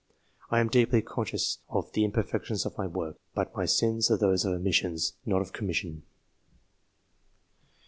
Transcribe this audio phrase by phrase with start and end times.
[0.49, 4.43] I am deeply conscious of the imperfection of my work, but my sins are those
[4.45, 6.01] of omission, not of commission.